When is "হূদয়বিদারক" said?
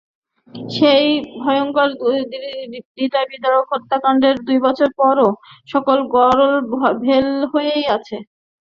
1.99-3.65